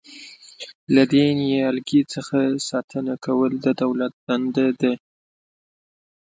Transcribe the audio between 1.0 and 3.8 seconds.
دې نیالګي څخه ساتنه کول د